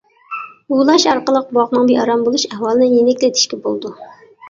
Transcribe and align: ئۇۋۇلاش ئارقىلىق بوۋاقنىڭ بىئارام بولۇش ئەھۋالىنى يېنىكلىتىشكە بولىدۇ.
ئۇۋۇلاش 0.71 1.05
ئارقىلىق 1.11 1.53
بوۋاقنىڭ 1.59 1.87
بىئارام 1.91 2.25
بولۇش 2.31 2.49
ئەھۋالىنى 2.51 2.91
يېنىكلىتىشكە 2.97 3.65
بولىدۇ. 3.69 3.97